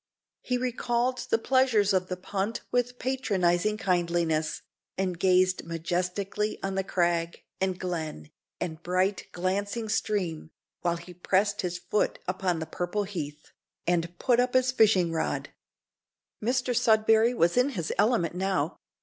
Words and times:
He 0.41 0.57
recalled 0.57 1.19
the 1.29 1.37
pleasures 1.37 1.93
of 1.93 2.07
the 2.07 2.17
punt 2.17 2.61
with 2.71 2.97
patronising 2.97 3.77
kindliness, 3.77 4.63
and 4.97 5.19
gazed 5.19 5.63
majestically 5.63 6.57
on 6.63 6.81
crag, 6.85 7.43
and 7.59 7.79
glen, 7.79 8.31
and 8.59 8.81
bright, 8.81 9.27
glancing 9.31 9.89
stream, 9.89 10.49
while 10.81 10.97
he 10.97 11.13
pressed 11.13 11.61
his 11.61 11.77
foot 11.77 12.17
upon 12.27 12.57
the 12.57 12.65
purple 12.65 13.03
heath, 13.03 13.51
and 13.85 14.17
put 14.17 14.39
up 14.39 14.55
his 14.55 14.71
fishing 14.71 15.11
rod! 15.11 15.49
Mr 16.43 16.75
Sudberry 16.75 17.35
was 17.35 17.55
in 17.55 17.69
his 17.69 17.93
element 17.99 18.33
now. 18.33 18.79